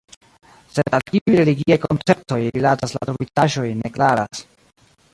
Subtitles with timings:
[0.77, 4.47] Sed al kiuj religiaj konceptoj rilatas la trovitaĵoj, ne klaras.